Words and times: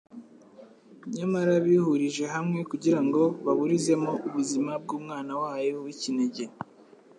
nyamara 1.15 1.53
bihurije 1.65 2.25
hamwe 2.35 2.59
kugira 2.71 2.99
ngo 3.07 3.21
baburizemo 3.45 4.11
ubuzima 4.27 4.71
bw'Umwana 4.83 5.33
wayo 5.41 5.75
w'ikinege. 5.83 6.45